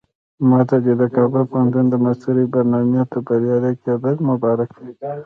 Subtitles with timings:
[0.49, 4.91] ماته دې د کابل پوهنتون د ماسترۍ برنامې ته بریالي کېدل مبارک وي.